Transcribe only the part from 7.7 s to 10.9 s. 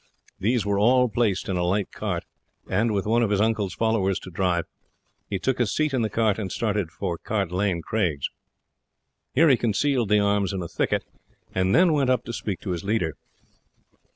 Craigs. Here he concealed the arms in a